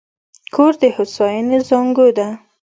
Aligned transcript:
کور 0.53 0.73
د 0.81 0.83
هوساینې 0.95 1.59
زانګو 1.69 2.07
ده. 2.17 2.27